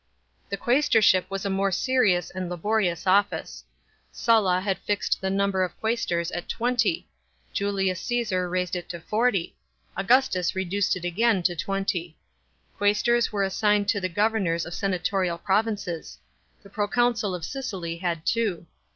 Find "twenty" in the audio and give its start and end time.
6.49-7.07, 11.55-12.17